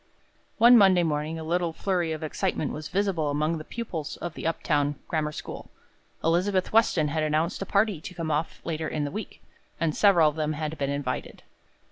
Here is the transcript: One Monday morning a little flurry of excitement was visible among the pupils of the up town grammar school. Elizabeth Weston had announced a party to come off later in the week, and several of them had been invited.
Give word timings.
One 0.57 0.79
Monday 0.79 1.03
morning 1.03 1.37
a 1.37 1.43
little 1.43 1.73
flurry 1.73 2.11
of 2.11 2.23
excitement 2.23 2.71
was 2.71 2.87
visible 2.87 3.29
among 3.29 3.59
the 3.59 3.63
pupils 3.63 4.17
of 4.17 4.33
the 4.33 4.47
up 4.47 4.63
town 4.63 4.95
grammar 5.07 5.31
school. 5.31 5.69
Elizabeth 6.23 6.73
Weston 6.73 7.09
had 7.09 7.21
announced 7.21 7.61
a 7.61 7.67
party 7.67 8.01
to 8.01 8.15
come 8.15 8.31
off 8.31 8.61
later 8.65 8.87
in 8.87 9.03
the 9.03 9.11
week, 9.11 9.43
and 9.79 9.95
several 9.95 10.27
of 10.27 10.35
them 10.37 10.53
had 10.53 10.75
been 10.79 10.89
invited. 10.89 11.43